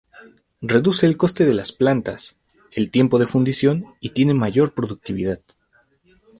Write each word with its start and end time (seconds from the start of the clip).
Reduce 0.63 1.05
el 1.05 1.15
coste 1.15 1.45
de 1.45 1.53
las 1.53 1.71
plantas, 1.71 2.35
el 2.71 2.89
tiempo 2.89 3.19
de 3.19 3.27
fundición 3.27 3.85
y 3.99 4.09
tiene 4.09 4.33
mayor 4.33 4.73
productividad. 4.73 5.41